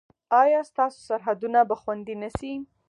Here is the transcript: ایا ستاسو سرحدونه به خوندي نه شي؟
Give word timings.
ایا 0.41 0.61
ستاسو 0.71 0.99
سرحدونه 1.07 1.59
به 1.69 1.75
خوندي 1.81 2.15
نه 2.23 2.29
شي؟ 2.37 2.53